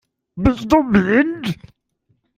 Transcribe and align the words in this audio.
Bist 0.35 0.63
du 0.71 0.81
blind? 0.83 1.55